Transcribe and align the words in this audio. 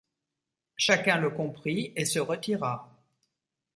Chacun 0.77 1.19
le 1.19 1.29
comprit 1.29 1.93
et 1.95 2.05
se 2.05 2.17
retira. 2.17 2.89